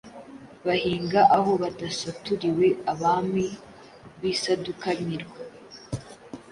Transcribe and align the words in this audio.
Bahinga 0.65 1.19
aho 1.37 1.51
badasaturiwe 1.61 2.67
Abami 2.91 3.47
b’i 4.19 4.33
Saduka-mirwa 4.41 5.37